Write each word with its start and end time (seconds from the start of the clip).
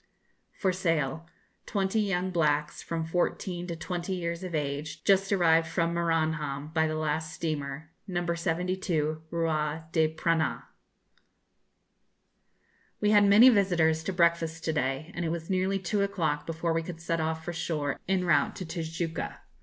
FOR 0.53 0.73
SALE. 0.73 1.27
20 1.67 1.99
young 2.01 2.31
blacks 2.31 2.81
from 2.81 3.05
14 3.05 3.67
to 3.67 3.75
20 3.75 4.13
years 4.15 4.43
of 4.43 4.55
age 4.55 5.03
just 5.03 5.31
arrived 5.31 5.67
from 5.67 5.93
Maranham 5.93 6.69
by 6.73 6.87
the 6.87 6.95
last 6.95 7.31
steamer; 7.35 7.91
No. 8.07 8.25
72 8.33 9.21
rua 9.29 9.85
da 9.91 10.07
Prainha. 10.15 10.63
We 12.99 13.11
had 13.11 13.25
many 13.25 13.49
visitors 13.49 14.03
to 14.05 14.11
breakfast 14.11 14.63
to 14.65 14.73
day, 14.73 15.11
and 15.13 15.23
it 15.23 15.29
was 15.29 15.51
nearly 15.51 15.77
two 15.77 16.01
o'clock 16.01 16.47
before 16.47 16.73
we 16.73 16.81
could 16.81 16.99
set 16.99 17.21
off 17.21 17.45
for 17.45 17.51
the 17.51 17.57
shore 17.57 17.99
en 18.09 18.23
route 18.25 18.55
to 18.55 18.65
Tijuca. 18.65 19.41